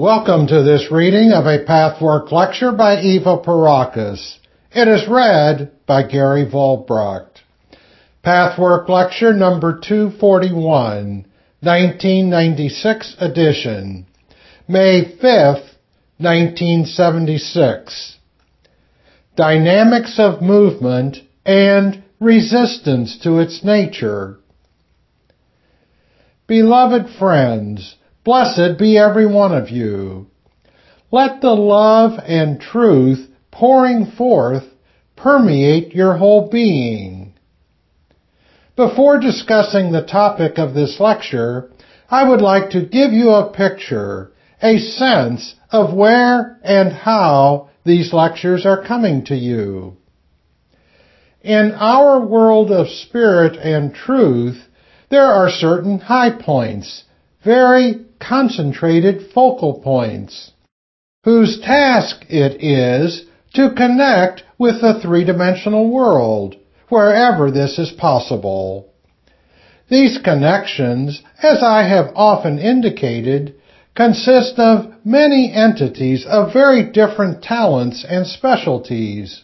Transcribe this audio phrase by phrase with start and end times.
[0.00, 4.38] Welcome to this reading of a Pathwork lecture by Eva Pierrakos.
[4.72, 7.42] It is read by Gary Volbracht.
[8.22, 11.26] Pathwork lecture number 241,
[11.60, 14.06] 1996 edition,
[14.66, 15.68] May 5th,
[16.16, 18.16] 1976.
[19.36, 24.38] Dynamics of movement and resistance to its nature.
[26.46, 30.26] Beloved friends, blessed be every one of you.
[31.10, 34.64] Let the love and truth pouring forth
[35.16, 37.34] permeate your whole being.
[38.76, 41.70] Before discussing the topic of this lecture,
[42.08, 44.32] I would like to give you a picture,
[44.62, 49.96] a sense of where and how these lectures are coming to you.
[51.42, 54.62] In our world of spirit and truth,
[55.08, 57.04] there are certain high points,
[57.42, 60.52] very concentrated focal points,
[61.24, 63.24] whose task it is
[63.54, 66.54] to connect with the three-dimensional world,
[66.88, 68.86] wherever this is possible.
[69.88, 73.54] These connections, as I have often indicated,
[73.96, 79.42] consist of many entities of very different talents and specialties.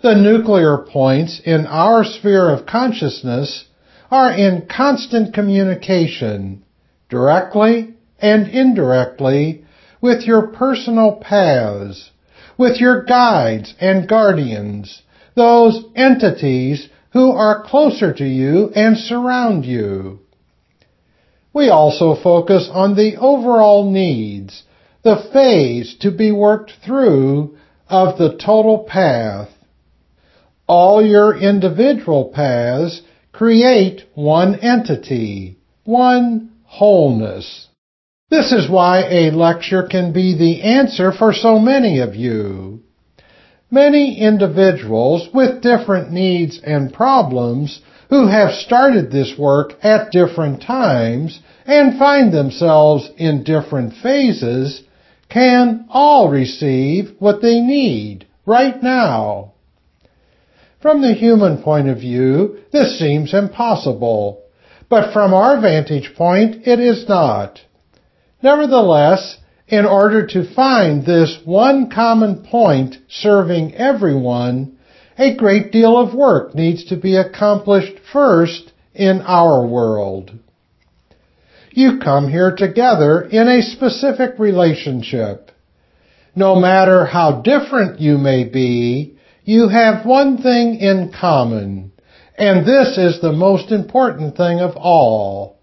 [0.00, 3.64] The nuclear points in our sphere of consciousness
[4.10, 6.64] are in constant communication,
[7.08, 9.64] directly and indirectly,
[10.00, 12.10] with your personal paths,
[12.56, 15.02] with your guides and guardians,
[15.34, 20.20] those entities who are closer to you and surround you.
[21.52, 24.64] We also focus on the overall needs,
[25.02, 27.56] the phase to be worked through
[27.88, 29.48] of the total path.
[30.66, 33.00] All your individual paths
[33.32, 37.66] create one entity, one wholeness.
[38.30, 42.82] This is why a lecture can be the answer for so many of you.
[43.70, 51.40] Many individuals with different needs and problems who have started this work at different times
[51.66, 54.82] and find themselves in different phases
[55.28, 59.52] can all receive what they need right now.
[60.80, 64.42] From the human point of view, this seems impossible,
[64.88, 67.60] but from our vantage point, it is not.
[68.42, 74.78] Nevertheless, in order to find this one common point serving everyone,
[75.18, 80.30] a great deal of work needs to be accomplished first in our world.
[81.72, 85.50] You come here together in a specific relationship.
[86.34, 91.92] No matter how different you may be, you have one thing in common,
[92.38, 95.58] and this is the most important thing of all.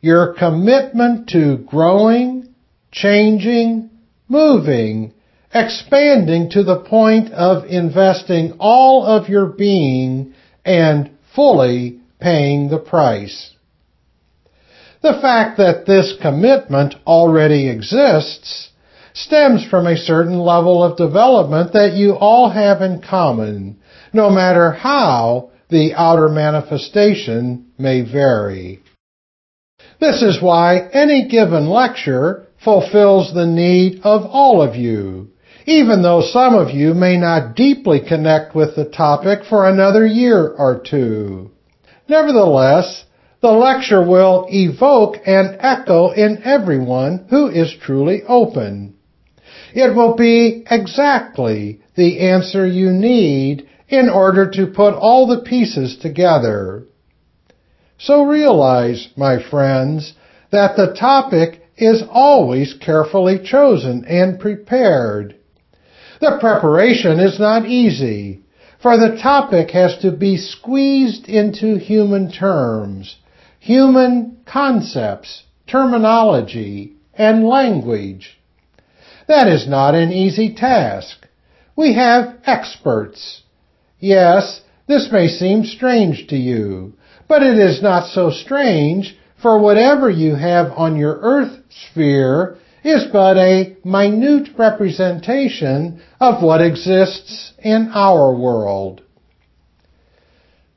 [0.00, 2.54] Your commitment to growing,
[2.92, 3.90] changing,
[4.28, 5.12] moving,
[5.52, 13.52] expanding to the point of investing all of your being and fully paying the price.
[15.02, 18.70] The fact that this commitment already exists
[19.14, 23.80] stems from a certain level of development that you all have in common,
[24.12, 28.80] no matter how the outer manifestation may vary.
[30.00, 35.28] This is why any given lecture fulfills the need of all of you,
[35.66, 40.48] even though some of you may not deeply connect with the topic for another year
[40.48, 41.50] or two.
[42.08, 43.04] Nevertheless,
[43.40, 48.94] the lecture will evoke an echo in everyone who is truly open.
[49.74, 55.98] It will be exactly the answer you need in order to put all the pieces
[55.98, 56.84] together.
[57.98, 60.14] So realize, my friends,
[60.52, 65.34] that the topic is always carefully chosen and prepared.
[66.20, 68.42] The preparation is not easy,
[68.80, 73.16] for the topic has to be squeezed into human terms,
[73.58, 78.38] human concepts, terminology, and language.
[79.26, 81.26] That is not an easy task.
[81.76, 83.42] We have experts.
[84.00, 86.94] Yes, this may seem strange to you,
[87.28, 93.04] but it is not so strange, for whatever you have on your earth sphere is
[93.12, 99.02] but a minute representation of what exists in our world.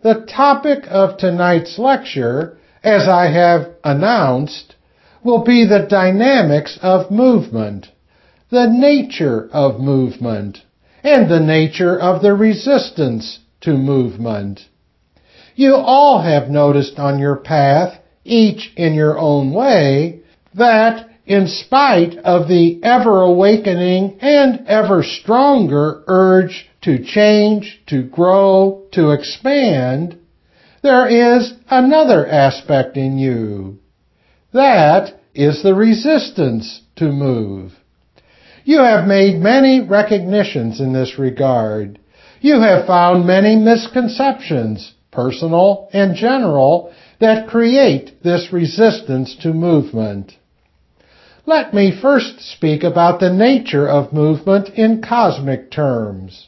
[0.02, 4.76] The topic of tonight's lecture, as I have announced,
[5.24, 7.88] will be the dynamics of movement,
[8.50, 10.60] the nature of movement,
[11.04, 14.62] and the nature of the resistance to movement.
[15.56, 20.22] You all have noticed on your path, each in your own way,
[20.56, 28.84] that in spite of the ever awakening and ever stronger urge to change, to grow,
[28.92, 30.18] to expand,
[30.82, 33.80] there is another aspect in you.
[34.52, 37.72] That is the resistance to move.
[38.66, 42.00] You have made many recognitions in this regard.
[42.40, 50.34] You have found many misconceptions, personal and general, that create this resistance to movement.
[51.46, 56.48] Let me first speak about the nature of movement in cosmic terms.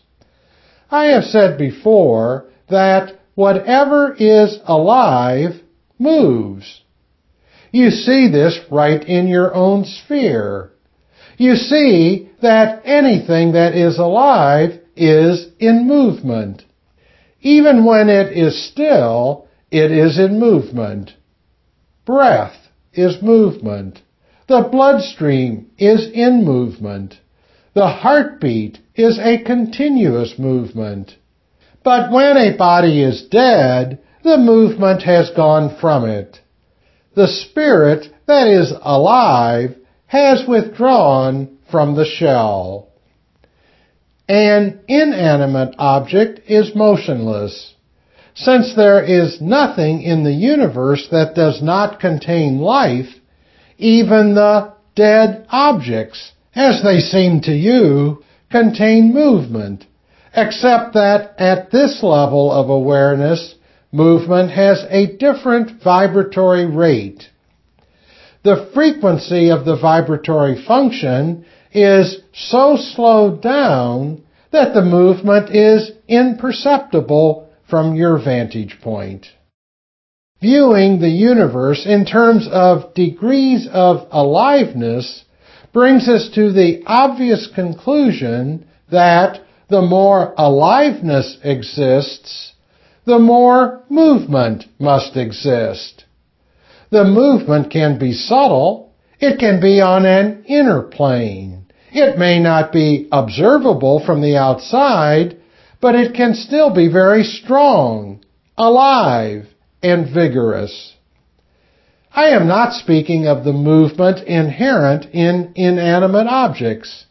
[0.89, 5.61] I have said before that whatever is alive
[5.99, 6.81] moves.
[7.71, 10.71] You see this right in your own sphere.
[11.37, 16.63] You see that anything that is alive is in movement.
[17.41, 21.11] Even when it is still, it is in movement.
[22.05, 22.55] Breath
[22.93, 24.01] is movement.
[24.47, 27.19] The bloodstream is in movement.
[27.73, 31.17] The heartbeat is a continuous movement.
[31.83, 36.39] But when a body is dead, the movement has gone from it.
[37.15, 39.75] The spirit that is alive
[40.15, 42.87] has withdrawn from the shell.
[44.29, 47.73] An inanimate object is motionless.
[48.33, 53.09] Since there is nothing in the universe that does not contain life,
[53.77, 59.85] even the dead objects, as they seem to you, contain movement,
[60.33, 63.55] except that at this level of awareness,
[63.91, 67.29] movement has a different vibratory rate.
[68.45, 74.21] The frequency of the vibratory function is so slowed down
[74.51, 79.25] that the movement is imperceptible from your vantage point.
[80.41, 85.25] Viewing the universe in terms of degrees of aliveness
[85.73, 92.53] brings us to the obvious conclusion that the more aliveness exists,
[93.05, 96.04] the more movement must exist.
[96.95, 98.93] The movement can be subtle.
[99.19, 101.65] It can be on an inner plane.
[101.91, 105.35] It may not be observable from the outside,
[105.81, 108.23] but it can still be very strong,
[108.57, 109.45] alive,
[109.83, 110.95] and vigorous.
[112.13, 117.07] I am not speaking of the movement inherent in inanimate objects.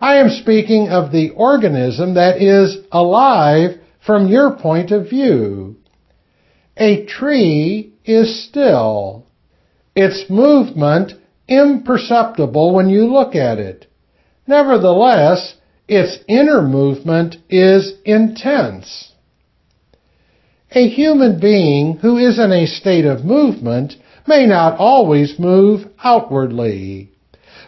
[0.00, 5.76] I am speaking of the organism that is alive from your point of view.
[6.78, 9.25] A tree is still.
[9.96, 11.14] Its movement
[11.48, 13.86] imperceptible when you look at it.
[14.46, 15.54] Nevertheless,
[15.88, 19.12] its inner movement is intense.
[20.72, 23.94] A human being who is in a state of movement
[24.26, 27.10] may not always move outwardly.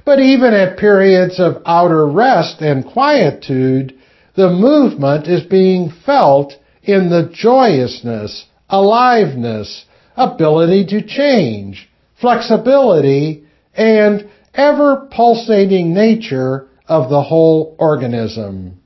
[0.05, 3.95] But even at periods of outer rest and quietude,
[4.35, 9.87] the movement is being felt in the joyousness, aliveness,
[10.17, 11.88] ability to change,
[12.21, 13.45] flexibility,
[13.75, 18.81] and ever pulsating nature of the whole organism.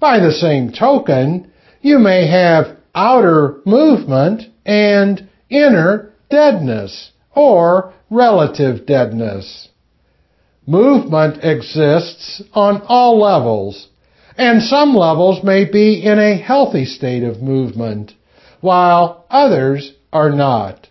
[0.00, 9.68] By the same token, you may have outer movement and inner deadness or relative deadness.
[10.66, 13.88] Movement exists on all levels,
[14.36, 18.12] and some levels may be in a healthy state of movement,
[18.60, 20.88] while others are not.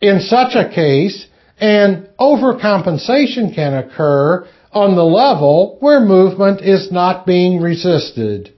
[0.00, 1.26] In such a case,
[1.58, 8.52] an overcompensation can occur on the level where movement is not being resisted.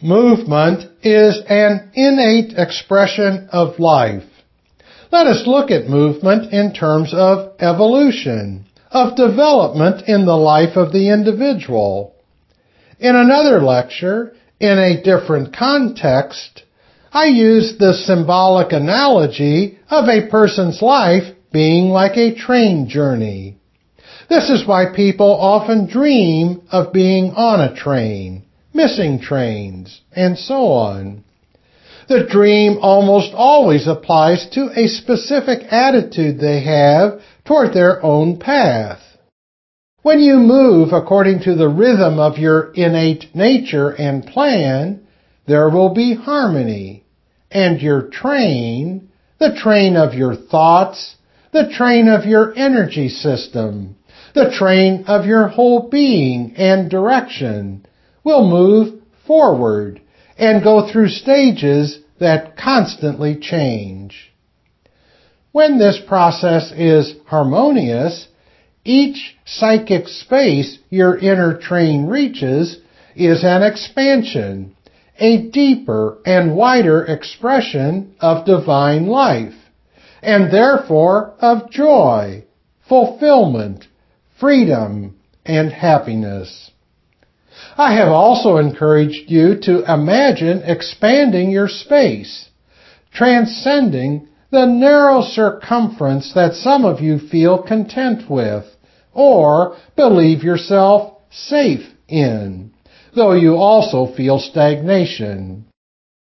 [0.00, 4.22] Movement is an innate expression of life.
[5.10, 10.92] Let us look at movement in terms of evolution, of development in the life of
[10.92, 12.14] the individual.
[13.00, 16.62] In another lecture, in a different context,
[17.12, 23.58] I used the symbolic analogy of a person's life being like a train journey.
[24.28, 28.44] This is why people often dream of being on a train
[28.78, 31.24] missing trains, and so on.
[32.08, 39.00] The dream almost always applies to a specific attitude they have toward their own path.
[40.02, 45.06] When you move according to the rhythm of your innate nature and plan,
[45.46, 46.97] there will be harmony.
[47.50, 51.16] And your train, the train of your thoughts,
[51.52, 53.96] the train of your energy system,
[54.34, 57.86] the train of your whole being and direction,
[58.22, 60.00] will move forward
[60.36, 64.32] and go through stages that constantly change.
[65.52, 68.28] When this process is harmonious,
[68.84, 72.78] each psychic space your inner train reaches
[73.16, 74.76] is an expansion,
[75.18, 79.54] a deeper and wider expression of divine life,
[80.22, 82.44] and therefore of joy,
[82.88, 83.86] fulfillment,
[84.38, 86.70] freedom, and happiness.
[87.76, 92.48] I have also encouraged you to imagine expanding your space,
[93.12, 98.64] transcending the narrow circumference that some of you feel content with
[99.12, 102.72] or believe yourself safe in,
[103.18, 105.66] though you also feel stagnation.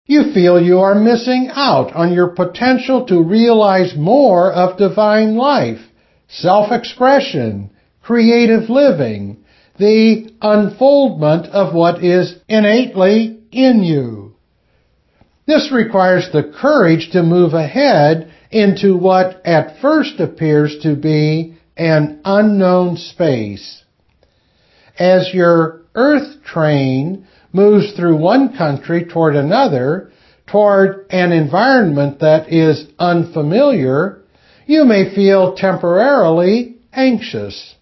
[0.07, 5.81] You feel you are missing out on your potential to realize more of divine life,
[6.29, 9.43] self-expression, creative living,
[9.77, 14.35] the unfoldment of what is innately in you.
[15.45, 22.21] This requires the courage to move ahead into what at first appears to be an
[22.23, 23.83] unknown space.
[24.97, 30.11] As your earth train moves through one country toward another,
[30.45, 34.21] toward an environment that is unfamiliar,
[34.65, 37.75] you may feel temporarily anxious.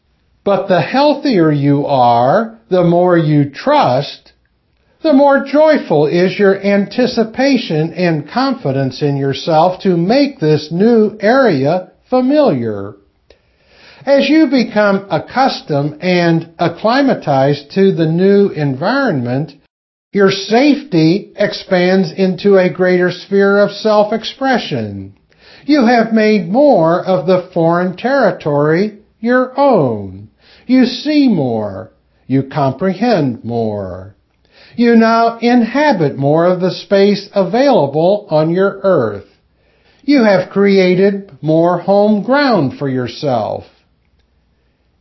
[0.43, 4.33] But the healthier you are, the more you trust,
[5.01, 11.91] the more joyful is your anticipation and confidence in yourself to make this new area
[12.09, 12.95] familiar.
[14.05, 19.53] As you become accustomed and acclimatized to the new environment,
[20.13, 25.17] your safety expands into a greater sphere of self-expression.
[25.65, 30.29] You have made more of the foreign territory your own.
[30.67, 31.91] You see more.
[32.27, 34.15] You comprehend more.
[34.75, 39.25] You now inhabit more of the space available on your earth.
[40.03, 43.63] You have created more home ground for yourself.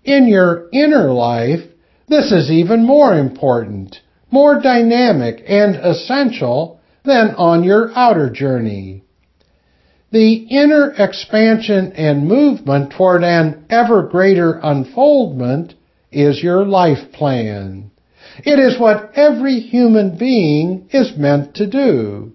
[0.04, 1.60] In your inner life,
[2.08, 9.02] this is even more important, more dynamic and essential than on your outer journey.
[10.10, 15.74] The inner expansion and movement toward an ever greater unfoldment
[16.12, 17.90] is your life plan.
[18.44, 22.32] It is what every human being is meant to do.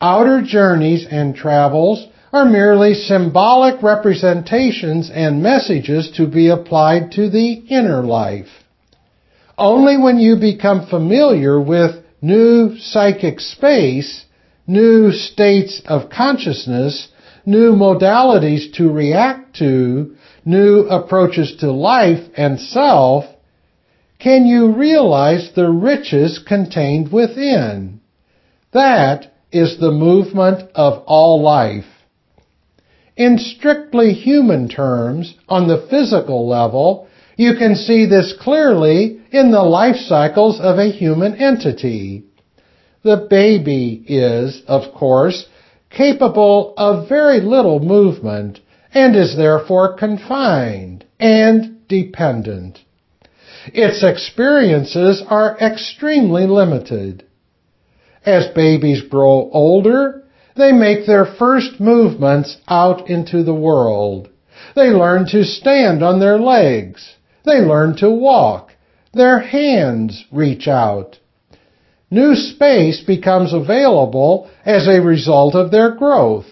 [0.00, 7.52] Outer journeys and travels are merely symbolic representations and messages to be applied to the
[7.52, 8.48] inner life.
[9.56, 14.26] Only when you become familiar with new psychic space
[14.66, 17.08] new states of consciousness,
[17.44, 23.24] new modalities to react to, new approaches to life and self,
[24.18, 28.00] can you realize the riches contained within?
[28.72, 31.84] That is the movement of all life.
[33.16, 39.62] In strictly human terms, on the physical level, you can see this clearly in the
[39.62, 42.24] life cycles of a human entity.
[43.02, 45.46] The baby is, of course,
[45.88, 48.60] capable of very little movement
[48.92, 52.80] and is therefore confined and dependent.
[53.72, 57.24] Its experiences are extremely limited.
[58.24, 60.24] As babies grow older,
[60.56, 64.28] they make their first movements out into the world.
[64.74, 67.16] They learn to stand on their legs.
[67.44, 68.72] They learn to walk.
[69.12, 71.18] Their hands reach out.
[72.10, 76.46] New space becomes available as a result of their growth,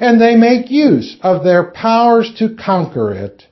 [0.00, 3.46] and they make use of their powers to conquer it.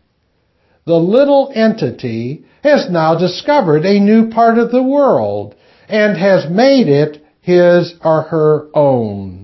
[0.87, 5.55] The little entity has now discovered a new part of the world
[5.89, 9.44] and has made it his or her own.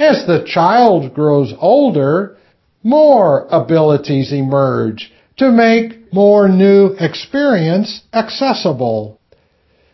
[0.00, 2.38] As the child grows older,
[2.82, 9.20] more abilities emerge to make more new experience accessible.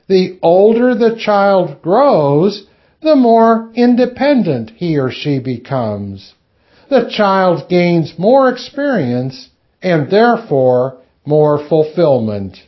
[0.08, 2.68] The older the child grows,
[3.02, 6.34] the more independent he or she becomes.
[6.88, 9.48] The child gains more experience
[9.82, 12.58] and therefore more fulfillment.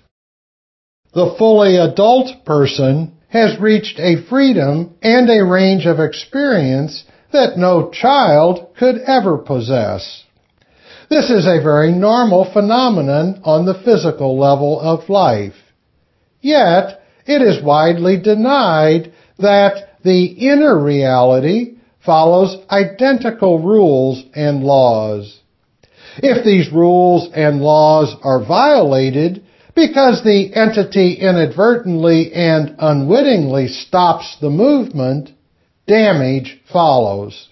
[1.15, 7.91] The fully adult person has reached a freedom and a range of experience that no
[7.91, 10.25] child could ever possess.
[11.11, 15.55] This is a very normal phenomenon on the physical level of life.
[16.41, 25.41] Yet, it is widely denied that the inner reality follows identical rules and laws.
[26.19, 29.45] If these rules and laws are violated
[29.75, 35.31] because the entity inadvertently and unwittingly stops the movement,
[35.89, 37.49] damage follows.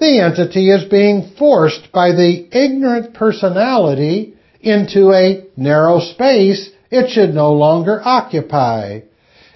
[0.00, 7.34] the entity is being forced by the ignorant personality into a narrow space it should
[7.34, 9.00] no longer occupy.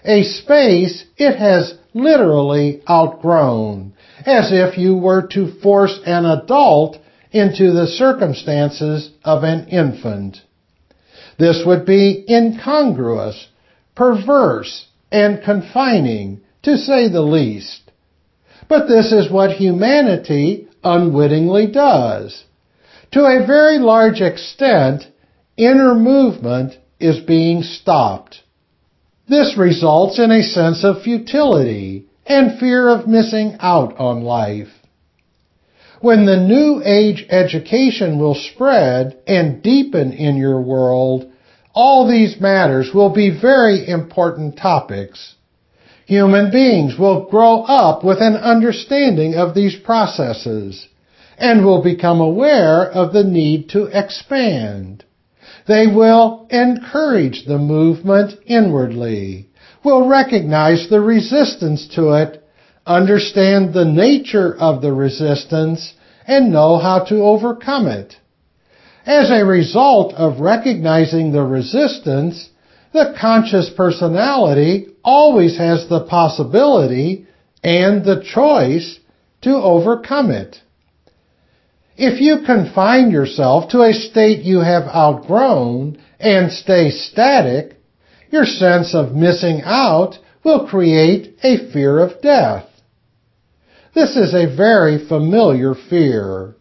[0.05, 3.93] A space it has literally outgrown,
[4.25, 6.99] as if you were to force an adult
[7.31, 10.39] into the circumstances of an infant.
[11.39, 13.49] This would be incongruous,
[13.95, 17.91] perverse, and confining, to say the least.
[18.69, 22.45] But this is what humanity unwittingly does.
[23.13, 25.05] To a very large extent,
[25.57, 28.43] inner movement is being stopped.
[29.29, 34.69] This results in a sense of futility and fear of missing out on life.
[36.01, 41.31] When the New Age education will spread and deepen in your world,
[41.75, 45.35] all these matters will be very important topics
[46.09, 50.89] Human beings will grow up with an understanding of these processes
[51.37, 55.05] and will become aware of the need to expand.
[55.67, 59.51] They will encourage the movement inwardly,
[59.85, 62.43] will recognize the resistance to it,
[62.87, 65.93] understand the nature of the resistance,
[66.27, 68.17] and know how to overcome it.
[69.05, 72.49] As a result of recognizing the resistance,
[72.99, 77.27] the conscious personality always has the possibility
[77.63, 78.99] and the choice
[79.43, 80.57] to overcome it.
[81.97, 87.77] If you confine yourself to a state you have outgrown and stay static,
[88.31, 92.67] your sense of missing out will create a fear of death.
[93.95, 96.57] This is a very familiar fear.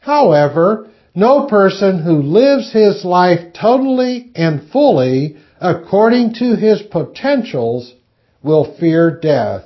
[0.00, 7.94] However, no person who lives his life totally and fully according to his potentials
[8.42, 9.64] will fear death.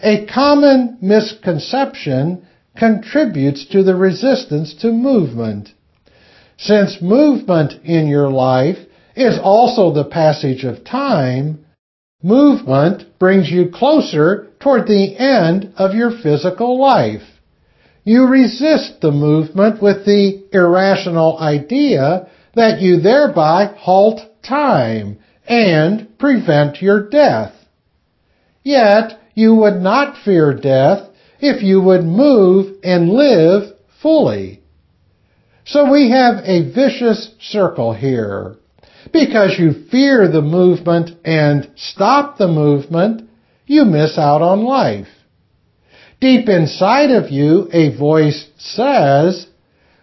[0.00, 2.46] A common misconception
[2.76, 5.70] contributes to the resistance to movement.
[6.58, 8.78] Since movement in your life
[9.16, 11.64] is also the passage of time,
[12.22, 17.22] movement brings you closer toward the end of your physical life.
[18.04, 26.82] You resist the movement with the irrational idea that you thereby halt time and prevent
[26.82, 27.52] your death.
[28.62, 31.08] Yet you would not fear death
[31.40, 34.62] if you would move and live fully.
[35.64, 38.56] So we have a vicious circle here.
[39.12, 43.28] Because you fear the movement and stop the movement,
[43.66, 45.08] you miss out on life.
[46.20, 49.46] Deep inside of you, a voice says,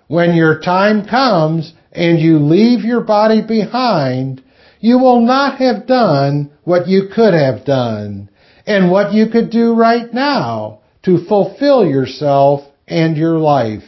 [0.07, 4.43] when your time comes and you leave your body behind,
[4.79, 8.29] you will not have done what you could have done
[8.67, 13.83] and what you could do right now to fulfill yourself and your life.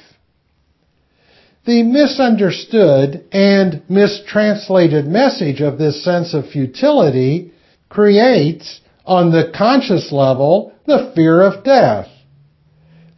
[1.66, 7.52] The misunderstood and mistranslated message of this sense of futility
[7.90, 12.08] creates, on the conscious level, the fear of death.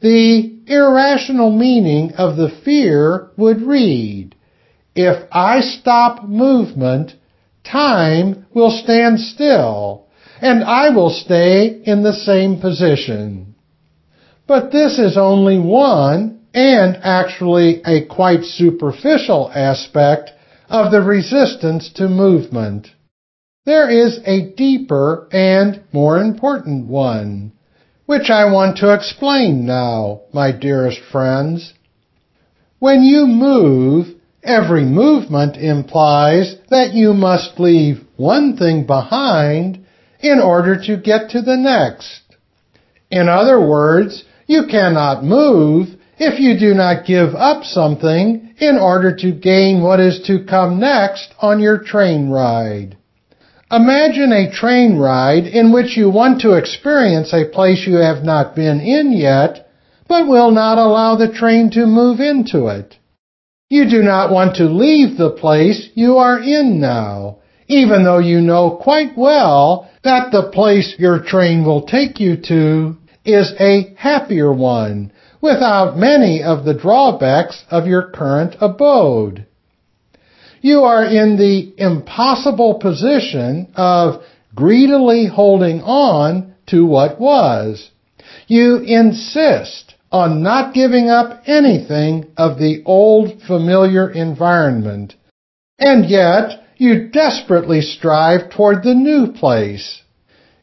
[0.01, 4.35] The irrational meaning of the fear would read,
[4.99, 7.13] if I stop movement,
[7.63, 10.07] time will stand still,
[10.41, 13.55] and I will stay in the same position.
[14.45, 20.31] But this is only one, and actually a quite superficial aspect
[20.67, 22.89] of the resistance to movement.
[23.65, 27.53] There is a deeper and more important one
[28.05, 31.73] which I want to explain now, my dearest friends.
[32.79, 39.85] When you move, every movement implies that you must leave one thing behind
[40.19, 42.21] in order to get to the next.
[43.09, 49.15] In other words, you cannot move if you do not give up something in order
[49.15, 52.97] to gain what is to come next on your train ride.
[53.71, 58.55] Imagine a train ride in which you want to experience a place you have not
[58.55, 59.69] been in yet,
[60.07, 62.97] but will not allow the train to move into it.
[63.69, 68.41] You do not want to leave the place you are in now, even though you
[68.41, 74.51] know quite well that the place your train will take you to is a happier
[74.51, 79.45] one, without many of the drawbacks of your current abode
[80.61, 84.21] you are in the impossible position of
[84.55, 87.89] greedily holding on to what was.
[88.47, 95.15] You insist on not giving up anything of the old familiar environment.
[95.77, 100.01] And yet, you desperately strive toward the new place.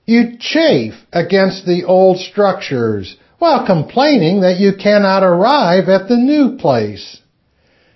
[0.05, 6.57] You chafe against the old structures, while complaining that you cannot arrive at the new
[6.57, 7.21] place.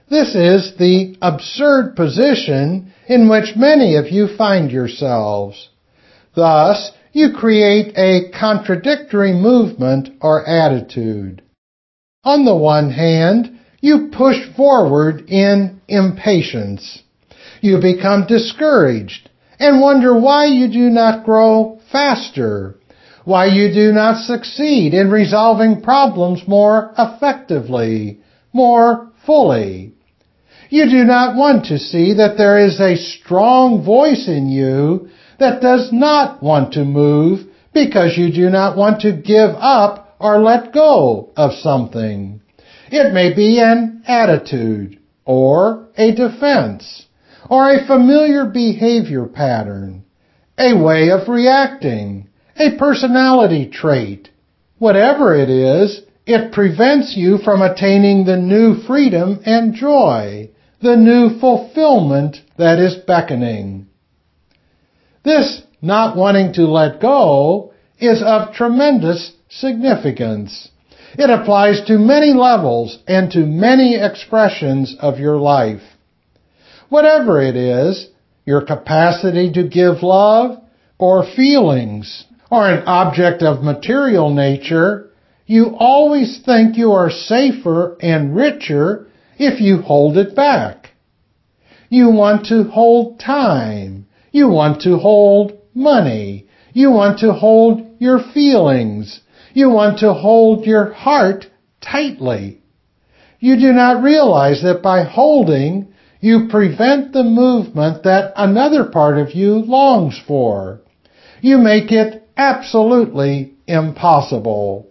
[0.09, 5.69] This is the absurd position in which many of you find yourselves.
[6.35, 11.43] Thus, you create a contradictory movement or attitude.
[12.25, 17.03] On the one hand, you push forward in impatience.
[17.61, 22.77] You become discouraged and wonder why you do not grow faster,
[23.25, 28.21] why you do not succeed in resolving problems more effectively,
[28.53, 29.95] more fully.
[30.71, 35.61] You do not want to see that there is a strong voice in you that
[35.61, 37.41] does not want to move
[37.73, 42.41] because you do not want to give up or let go of something.
[42.91, 47.07] It may be an attitude or a defense
[47.49, 50.05] or a familiar behavior pattern,
[50.59, 54.29] a way of reacting, a personality trait.
[54.79, 60.51] Whatever it is, it prevents you from attaining the new freedom and joy,
[60.83, 63.87] the new fulfillment that is beckoning.
[65.23, 70.69] This not wanting to let go is of tremendous significance.
[71.19, 75.83] It applies to many levels and to many expressions of your life.
[76.89, 78.09] Whatever it is,
[78.47, 80.59] your capacity to give love
[80.99, 85.11] or feelings or an object of material nature,
[85.47, 89.07] you always think you are safer and richer
[89.39, 90.91] if you hold it back.
[91.89, 96.47] You want to hold time you want to hold money.
[96.73, 99.21] You want to hold your feelings.
[99.53, 101.47] You want to hold your heart
[101.81, 102.61] tightly.
[103.39, 105.89] You do not realize that by holding,
[106.21, 110.81] you prevent the movement that another part of you longs for.
[111.41, 114.87] You make it absolutely impossible.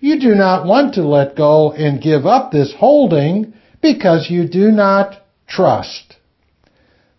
[0.00, 4.70] You do not want to let go and give up this holding because you do
[4.70, 5.16] not
[5.48, 6.07] trust.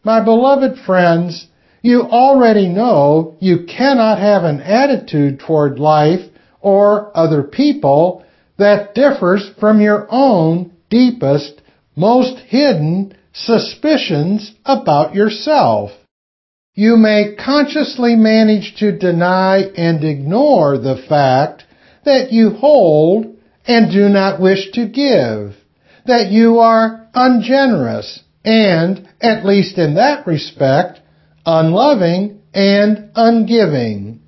[0.04, 1.48] My beloved friends,
[1.82, 6.22] you already know you cannot have an attitude toward life
[6.62, 8.24] or other people
[8.58, 11.62] that differs from your own deepest,
[11.96, 15.92] most hidden suspicions about yourself.
[16.76, 21.66] You may consciously manage to deny and ignore the fact
[22.06, 23.36] that you hold
[23.68, 25.56] and do not wish to give,
[26.06, 31.00] that you are ungenerous and, at least in that respect,
[31.46, 34.20] unloving and ungiving.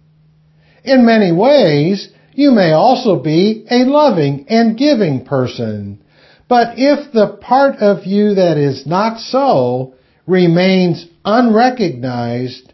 [0.84, 6.04] In many ways, you may also be a loving and giving person.
[6.48, 9.94] But if the part of you that is not so
[10.28, 12.74] remains unrecognized,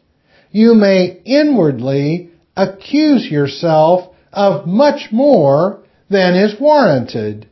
[0.51, 7.47] you may inwardly accuse yourself of much more than is warranted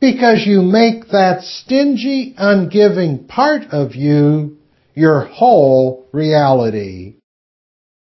[0.00, 4.58] because you make that stingy, ungiving part of you
[4.94, 7.16] your whole reality.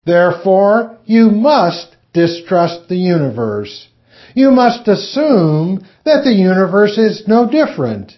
[0.05, 3.89] Therefore, you must distrust the universe.
[4.35, 8.13] You must assume that the universe is no different.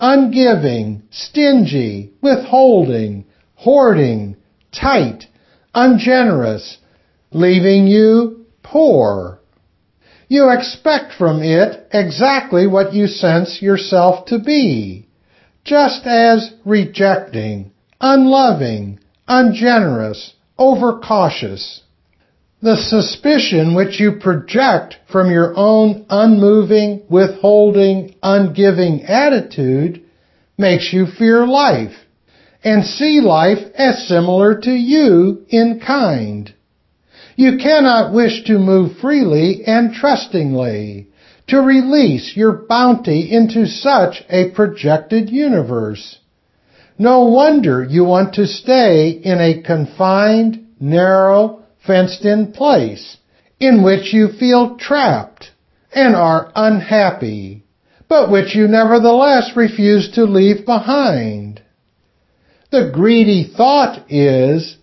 [0.00, 4.36] Ungiving, stingy, withholding, hoarding,
[4.72, 5.24] tight,
[5.74, 6.78] ungenerous,
[7.32, 9.35] leaving you poor.
[10.28, 15.06] You expect from it exactly what you sense yourself to be,
[15.64, 21.82] just as rejecting, unloving, ungenerous, overcautious.
[22.60, 30.02] The suspicion which you project from your own unmoving, withholding, ungiving attitude
[30.58, 31.94] makes you fear life
[32.64, 36.52] and see life as similar to you in kind.
[37.36, 41.08] You cannot wish to move freely and trustingly,
[41.48, 46.18] to release your bounty into such a projected universe.
[46.98, 53.18] No wonder you want to stay in a confined, narrow, fenced-in place
[53.60, 55.50] in which you feel trapped
[55.94, 57.64] and are unhappy,
[58.08, 61.60] but which you nevertheless refuse to leave behind.
[62.70, 64.76] The greedy thought is,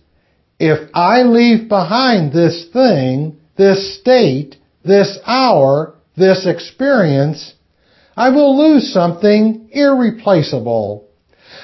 [0.58, 7.54] if I leave behind this thing, this state, this hour, this experience,
[8.16, 11.08] I will lose something irreplaceable.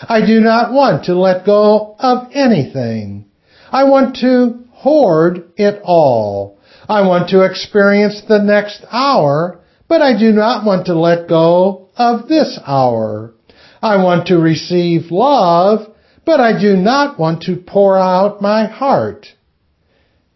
[0.08, 3.26] I do not want to let go of anything.
[3.70, 6.58] I want to hoard it all.
[6.88, 11.88] I want to experience the next hour, but I do not want to let go
[11.96, 13.34] of this hour.
[13.82, 15.89] I want to receive love,
[16.24, 19.26] but I do not want to pour out my heart.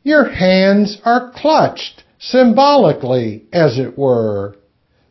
[0.03, 4.57] Your hands are clutched, symbolically, as it were.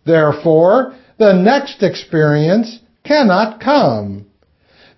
[0.05, 4.25] Therefore, the next experience cannot come.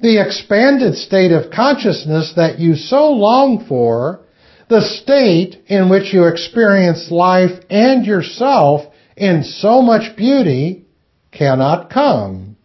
[0.01, 4.21] The expanded state of consciousness that you so long for,
[4.67, 8.81] the state in which you experience life and yourself
[9.15, 10.85] in so much beauty,
[11.31, 12.57] cannot come.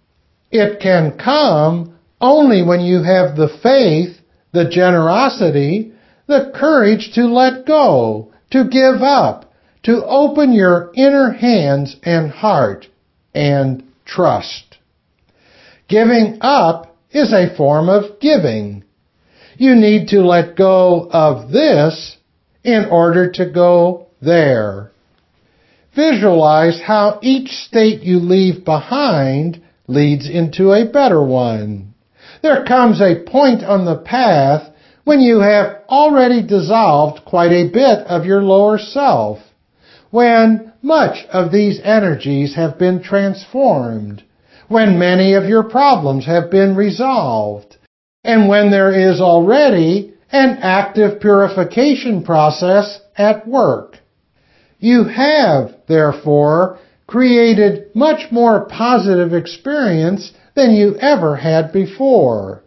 [0.50, 1.89] It can come
[2.20, 4.18] only when you have the faith,
[4.52, 5.92] the generosity,
[6.26, 9.52] the courage to let go, to give up,
[9.84, 12.86] to open your inner hands and heart
[13.34, 14.78] and trust.
[15.88, 18.84] Giving up is a form of giving.
[19.56, 22.16] You need to let go of this
[22.62, 24.90] in order to go there.
[25.94, 31.89] Visualize how each state you leave behind leads into a better one.
[32.42, 34.70] There comes a point on the path
[35.04, 39.38] when you have already dissolved quite a bit of your lower self,
[40.10, 44.22] when much of these energies have been transformed,
[44.68, 47.76] when many of your problems have been resolved,
[48.24, 53.98] and when there is already an active purification process at work.
[54.78, 62.62] You have, therefore, created much more positive experience than you ever had before.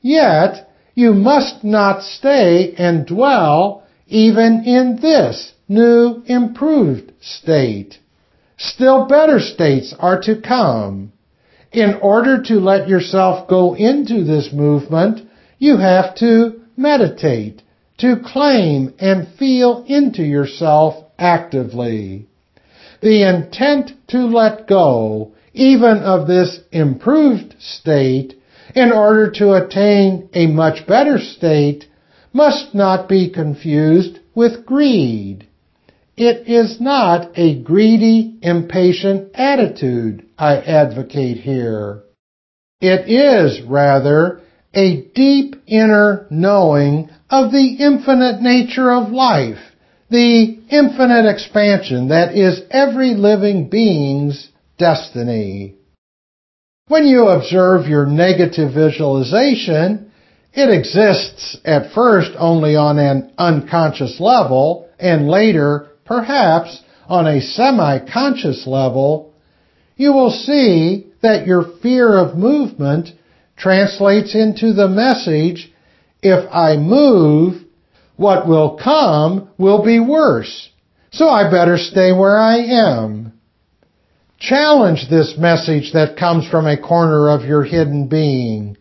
[0.00, 8.00] Yet, you must not stay and dwell even in this new improved state.
[8.58, 11.12] Still better states are to come.
[11.70, 15.20] In order to let yourself go into this movement,
[15.60, 17.62] you have to meditate,
[17.98, 22.26] to claim and feel into yourself actively.
[23.00, 28.34] The intent to let go, even of this improved state,
[28.74, 31.86] in order to attain a much better state,
[32.32, 35.46] must not be confused with greed.
[36.16, 42.02] It is not a greedy, impatient attitude I advocate here.
[42.80, 44.40] It is, rather,
[44.74, 49.58] a deep inner knowing of the infinite nature of life,
[50.10, 54.48] the infinite expansion that is every living being's
[54.82, 55.76] destiny.
[56.88, 60.10] When you observe your negative visualization,
[60.52, 68.66] it exists at first only on an unconscious level and later perhaps on a semi-conscious
[68.66, 69.32] level,
[69.96, 73.10] you will see that your fear of movement
[73.56, 75.72] translates into the message,
[76.22, 77.62] if I move,
[78.16, 80.68] what will come will be worse,
[81.12, 83.21] so I better stay where I am.
[84.42, 88.76] Challenge this message that comes from a corner of your hidden being.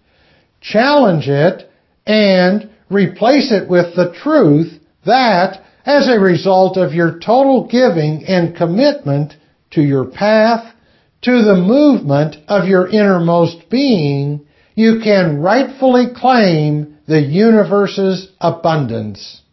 [0.59, 1.69] Challenge it
[2.07, 4.73] and replace it with the truth
[5.05, 9.35] that as a result of your total giving and commitment
[9.71, 10.73] to your path,
[11.21, 19.43] to the movement of your innermost being, you can rightfully claim the universe's abundance.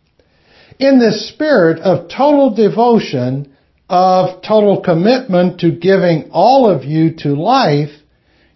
[0.78, 3.54] In this spirit of total devotion,
[3.88, 7.90] of total commitment to giving all of you to life,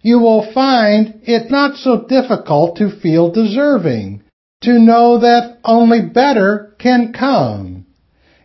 [0.01, 4.21] you will find it not so difficult to feel deserving,
[4.61, 7.85] to know that only better can come.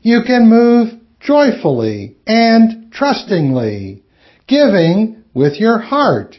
[0.02, 4.04] You can move joyfully and trustingly,
[4.46, 6.38] giving with your heart,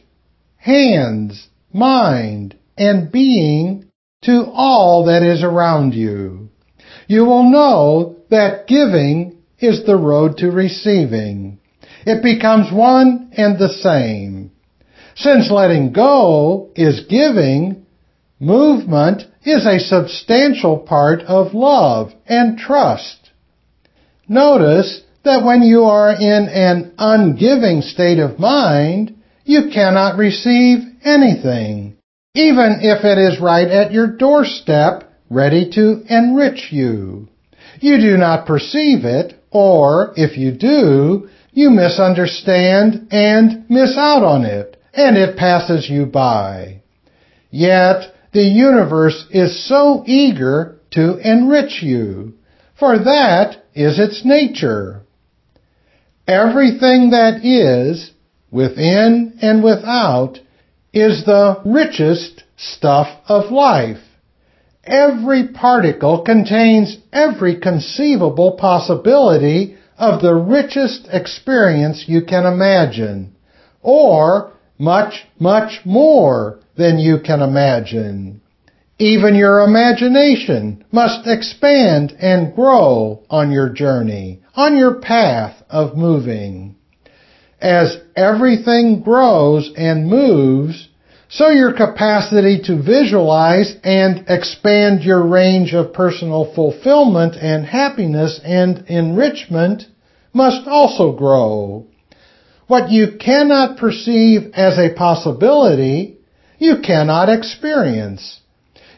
[0.57, 3.85] hands, mind, and being
[4.23, 6.49] to all that is around you.
[7.07, 11.59] You will know that giving is the road to receiving.
[12.05, 14.51] It becomes one and the same.
[15.15, 17.85] Since letting go is giving,
[18.39, 23.31] movement is a substantial part of love and trust.
[24.27, 31.97] Notice that when you are in an ungiving state of mind, you cannot receive anything,
[32.33, 37.27] even if it is right at your doorstep, ready to enrich you.
[37.81, 44.45] You do not perceive it, or if you do, you misunderstand and miss out on
[44.45, 46.81] it, and it passes you by.
[47.49, 52.33] Yet, the universe is so eager to enrich you,
[52.77, 55.01] for that is its nature.
[56.27, 58.11] Everything that is,
[58.51, 60.39] within and without,
[60.93, 63.99] is the richest stuff of life.
[64.89, 73.35] Every particle contains every conceivable possibility of the richest experience you can imagine,
[73.83, 78.41] or much, much more than you can imagine.
[78.97, 86.75] Even your imagination must expand and grow on your journey, on your path of moving.
[87.61, 90.88] As everything grows and moves,
[91.31, 98.83] so your capacity to visualize and expand your range of personal fulfillment and happiness and
[98.87, 99.83] enrichment
[100.33, 101.85] must also grow.
[102.65, 106.17] What you cannot perceive as a possibility,
[106.57, 108.41] you cannot experience.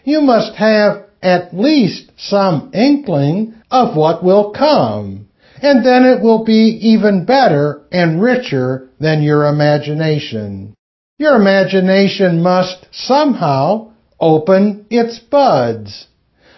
[0.06, 5.28] You must have at least some inkling of what will come,
[5.62, 10.76] and then it will be even better and richer than your imagination.
[11.22, 16.08] Your imagination must somehow open its buds,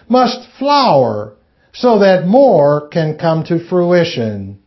[0.08, 1.34] must flower
[1.74, 4.60] so that more can come to fruition.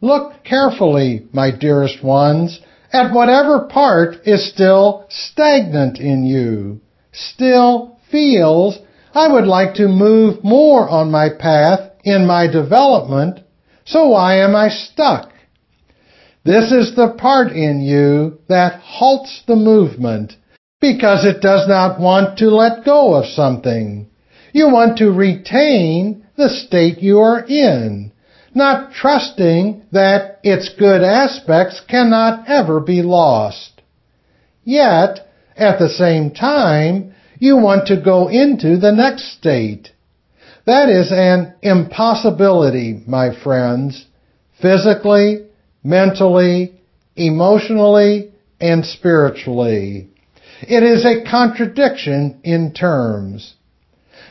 [0.00, 2.58] Look carefully, my dearest ones,
[2.92, 6.80] at whatever part is still stagnant in you,
[7.12, 8.76] still feels,
[9.14, 13.38] I would like to move more on my path in my development,
[13.84, 15.30] so why am I stuck?
[16.46, 20.34] This is the part in you that halts the movement
[20.80, 24.08] because it does not want to let go of something.
[24.52, 28.12] You want to retain the state you are in
[28.56, 33.82] not trusting that its good aspects cannot ever be lost.
[34.64, 39.90] Yet, at the same time, you want to go into the next state.
[40.64, 44.06] That is an impossibility, my friends,
[44.60, 45.45] physically,
[45.86, 46.80] mentally,
[47.14, 50.08] emotionally, and spiritually.
[50.62, 53.54] It is a contradiction in terms.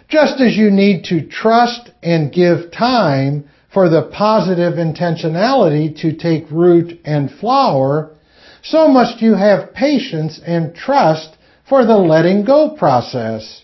[0.09, 6.51] Just as you need to trust and give time for the positive intentionality to take
[6.51, 8.11] root and flower,
[8.61, 11.37] so must you have patience and trust
[11.67, 13.63] for the letting go process.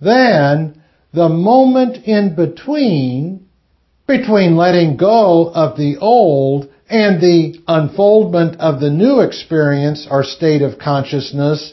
[0.00, 3.46] Then, the moment in between,
[4.06, 10.60] between letting go of the old and the unfoldment of the new experience or state
[10.60, 11.72] of consciousness,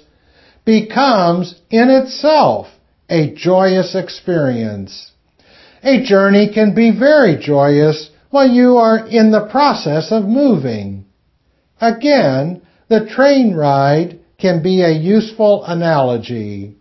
[0.65, 2.67] becomes in itself
[3.09, 5.11] a joyous experience.
[5.83, 11.05] A journey can be very joyous while you are in the process of moving.
[11.81, 16.75] Again, the train ride can be a useful analogy.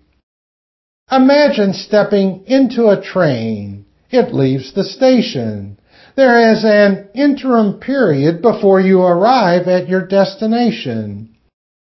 [1.11, 3.85] Imagine stepping into a train.
[4.11, 5.81] It leaves the station.
[6.19, 11.37] There is an interim period before you arrive at your destination.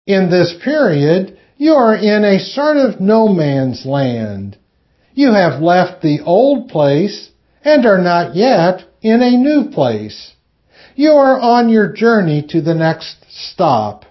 [0.07, 4.57] In this period, you are in a sort of no man's land.
[5.12, 7.29] You have left the old place
[7.62, 10.33] and are not yet in a new place.
[10.97, 14.07] You are on your journey to the next stop.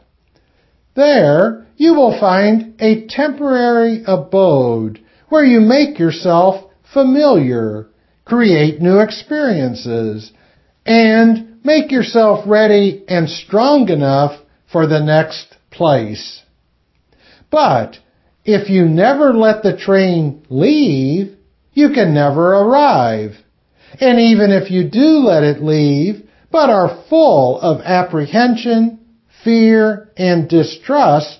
[0.96, 7.88] There you will find a temporary abode where you make yourself familiar,
[8.26, 10.32] create new experiences,
[10.86, 14.40] and make yourself ready and strong enough
[14.72, 16.44] for the next place.
[17.50, 17.98] But
[18.46, 21.36] if you never let the train leave,
[21.74, 23.36] you can never arrive.
[24.00, 29.00] And even if you do let it leave, but are full of apprehension,
[29.44, 31.40] fear, and distrust,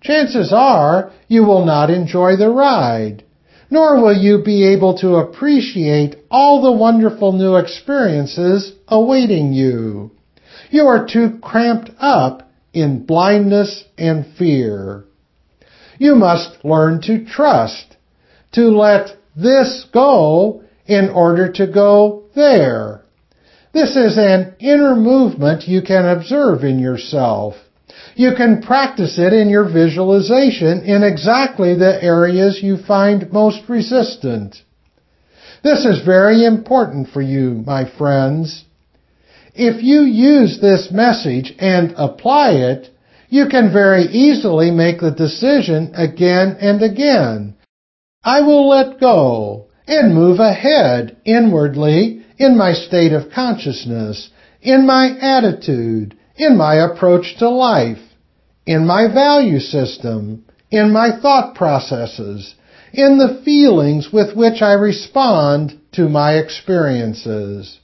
[0.00, 3.24] chances are you will not enjoy the ride,
[3.72, 10.10] nor will you be able to appreciate all the wonderful new experiences awaiting you.
[10.68, 15.06] You are too cramped up in blindness and fear.
[15.98, 17.96] You must learn to trust,
[18.52, 23.06] to let this go in order to go there.
[23.72, 27.54] This is an inner movement you can observe in yourself.
[28.14, 34.62] You can practice it in your visualization in exactly the areas you find most resistant.
[35.62, 38.64] This is very important for you, my friends.
[39.54, 42.88] If you use this message and apply it,
[43.28, 47.54] you can very easily make the decision again and again.
[48.24, 54.30] I will let go and move ahead inwardly in my state of consciousness,
[54.60, 57.98] in my attitude, in my approach to life,
[58.66, 62.54] in my value system, in my thought processes,
[62.92, 67.78] in the feelings with which I respond to my experiences.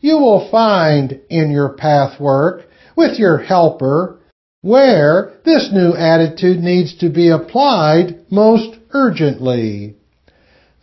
[0.00, 4.18] You will find in your path work with your helper
[4.60, 9.96] where this new attitude needs to be applied most urgently.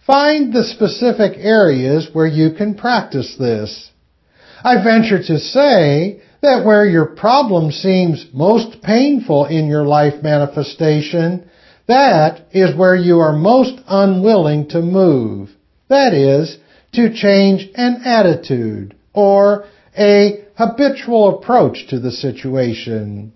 [0.05, 3.91] Find the specific areas where you can practice this.
[4.63, 11.49] I venture to say that where your problem seems most painful in your life manifestation,
[11.87, 15.51] That is where you are most unwilling to move.
[15.87, 16.57] That is,
[16.93, 19.65] to change an attitude or
[19.97, 23.33] a habitual approach to the situation.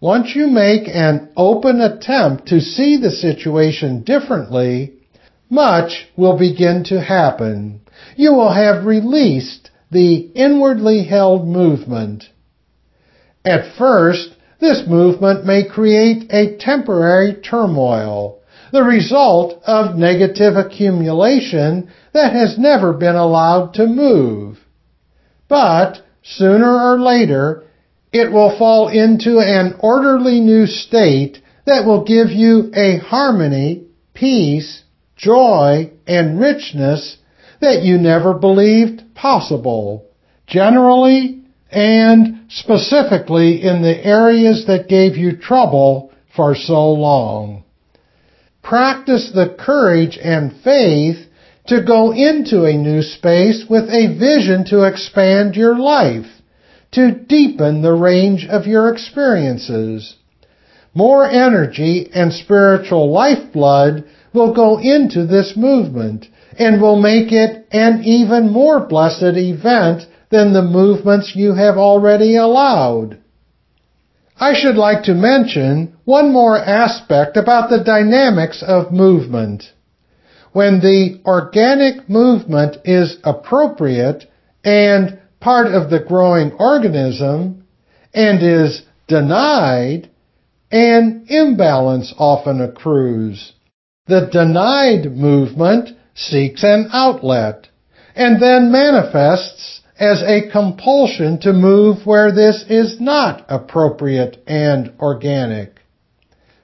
[0.00, 4.92] Once you make an open attempt to see the situation differently,
[5.50, 7.80] much will begin to happen.
[8.16, 12.24] You will have released the inwardly held movement.
[13.44, 18.40] At first, this movement may create a temporary turmoil,
[18.72, 24.58] the result of negative accumulation that has never been allowed to move.
[25.48, 27.64] But sooner or later,
[28.12, 33.84] it will fall into an orderly new state that will give you a harmony,
[34.14, 34.84] peace,
[35.16, 37.18] joy, and richness
[37.62, 40.04] that you never believed possible,
[40.46, 47.64] generally and specifically in the areas that gave you trouble for so long.
[48.62, 51.16] Practice the courage and faith
[51.66, 56.26] to go into a new space with a vision to expand your life,
[56.92, 60.16] to deepen the range of your experiences.
[60.94, 64.04] More energy and spiritual lifeblood
[64.34, 66.26] will go into this movement
[66.58, 72.36] and will make it an even more blessed event than the movements you have already
[72.36, 73.18] allowed.
[74.38, 79.72] I should like to mention one more aspect about the dynamics of movement.
[80.52, 84.26] When the organic movement is appropriate
[84.64, 87.64] and part of the growing organism
[88.14, 90.10] and is denied,
[90.70, 93.52] an imbalance often accrues.
[94.06, 97.68] The denied movement seeks an outlet
[98.14, 105.80] and then manifests as a compulsion to move where this is not appropriate and organic.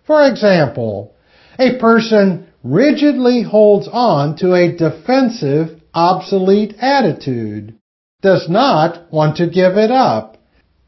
[0.07, 1.15] For example,
[1.59, 7.79] a person rigidly holds on to a defensive, obsolete attitude,
[8.21, 10.37] does not want to give it up,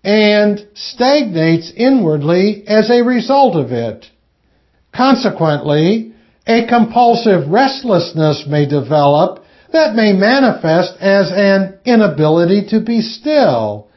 [0.02, 4.06] and stagnates inwardly as a result of it.
[4.94, 6.09] Consequently,
[6.50, 13.88] a compulsive restlessness may develop that may manifest as an inability to be still,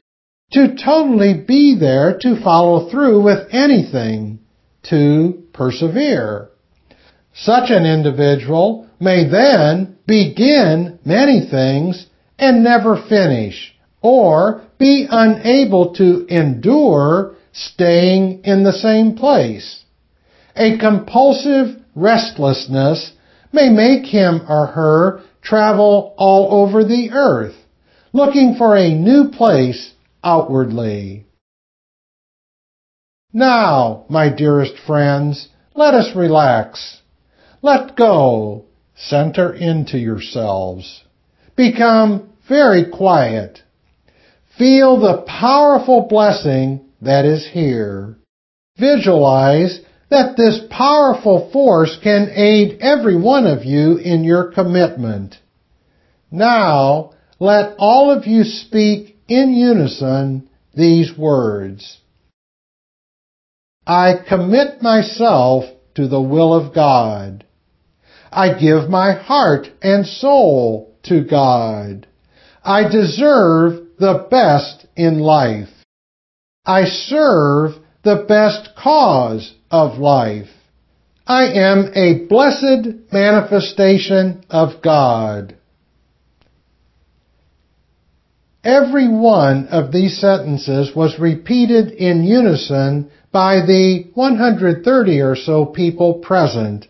[0.52, 4.38] to totally be there to follow through with anything,
[4.84, 6.50] to persevere.
[7.34, 12.06] Such an individual may then begin many things
[12.38, 19.84] and never finish, or be unable to endure staying in the same place.
[20.56, 23.14] A compulsive restlessness
[23.52, 27.56] may make him or her travel all over the earth,
[28.14, 31.26] looking for a new place outwardly.
[33.34, 37.02] Now, my dearest friends, let us relax.
[37.62, 38.66] Let go.
[38.96, 41.04] Center into yourselves.
[41.56, 43.60] Become very quiet.
[44.58, 48.18] Feel the powerful blessing that is here.
[48.78, 49.82] Visualize
[50.14, 55.36] that this powerful force can aid every one of you in your commitment.
[56.30, 61.98] Now, let all of you speak in unison these words.
[63.88, 67.44] I commit myself to the will of God.
[68.32, 72.08] I give my heart and soul to God.
[72.64, 75.70] I deserve the best in life.
[76.66, 80.50] I serve the best cause of life.
[81.26, 85.56] I am a blessed manifestation of God.
[88.64, 96.16] Every one of these sentences was repeated in unison by the 130 or so people
[96.16, 96.88] present.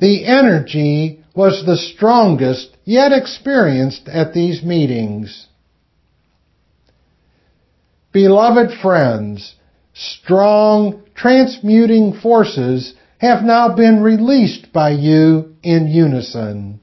[0.00, 5.46] The energy was the strongest yet experienced at these meetings.
[8.12, 9.54] Beloved friends,
[9.98, 16.80] strong transmuting forces have now been released by you in unison.